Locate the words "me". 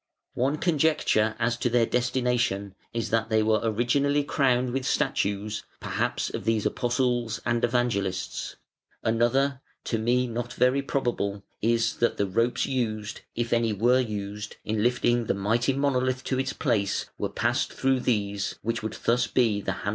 9.99-10.25